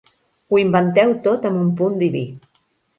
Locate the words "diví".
2.05-2.27